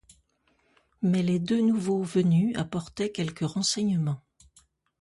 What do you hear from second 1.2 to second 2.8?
les deux nouveaux venus